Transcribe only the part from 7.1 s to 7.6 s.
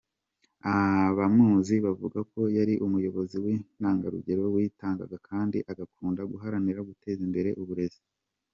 imbere